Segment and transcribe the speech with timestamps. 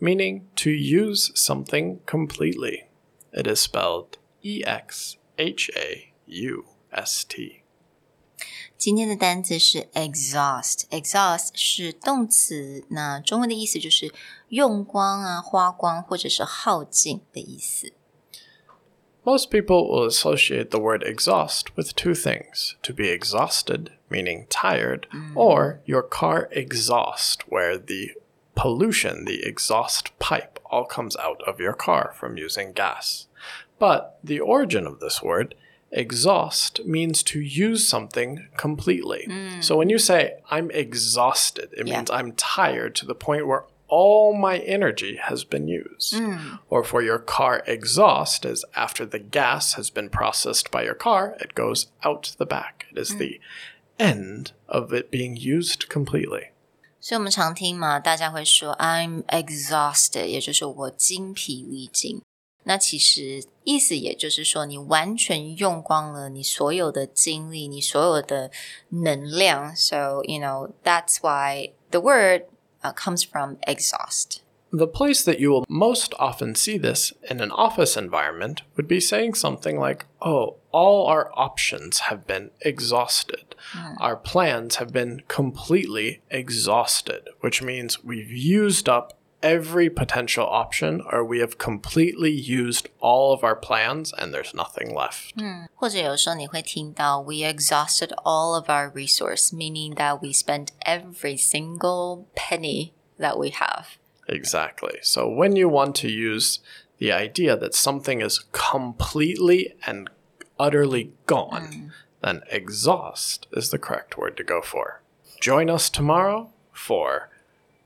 [0.00, 2.84] meaning to use something completely.
[3.32, 7.62] It is spelled E X H A U S T.
[8.76, 14.12] 今天的单词是 exhaust。exhaust 是动词，那中文的意思就是
[14.48, 17.92] 用光啊、花光或者是耗尽的意思。
[19.24, 25.06] Most people will associate the word exhaust with two things to be exhausted, meaning tired,
[25.36, 28.16] or your car exhaust, where the
[28.57, 33.27] pollution, the exhaust pipe, all comes out of your car from using gas.
[33.79, 35.53] But the origin of this word,
[35.91, 39.27] exhaust, means to use something completely.
[39.29, 39.63] Mm.
[39.63, 41.97] So when you say, I'm exhausted, it Yeah.
[41.97, 46.15] means I'm tired to the point where all my energy has been used.
[46.15, 46.59] Mm.
[46.69, 51.37] Or for your car exhaust is after the gas has been processed by your car,
[51.39, 52.87] it goes out the back.
[52.91, 53.19] It is mm.
[53.19, 53.39] the
[53.99, 56.49] end of it being used completely.
[57.06, 62.22] 所以我们常听嘛，大家会说 I'm exhausted，也就是我精疲力尽。
[62.64, 68.52] 那其实意思也就是说，你完全用光了你所有的精力，你所有的
[68.90, 69.74] 能量。
[69.74, 72.44] So you know that's why the word
[72.82, 74.42] uh, comes from exhaust.
[74.70, 79.00] The place that you will most often see this in an office environment would be
[79.00, 83.45] saying something like, Oh, all our options have been exhausted.
[84.00, 91.24] Our plans have been completely exhausted, which means we've used up every potential option or
[91.24, 95.34] we have completely used all of our plans and there's nothing left.
[95.74, 103.36] 或者有时候你会听到 We exhausted all of our resource, meaning that we spent every single penny that
[103.36, 103.98] we have.
[104.28, 104.98] Exactly.
[105.02, 106.60] So when you want to use
[106.98, 110.08] the idea that something is completely and
[110.58, 111.92] utterly gone,
[112.27, 115.01] then exhaust is the correct word to go for.
[115.39, 117.29] Join us tomorrow for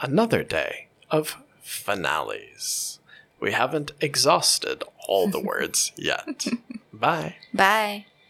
[0.00, 2.98] another day of finales.
[3.38, 6.46] We haven't exhausted all the words yet.
[6.92, 7.36] Bye.
[7.52, 8.06] Bye.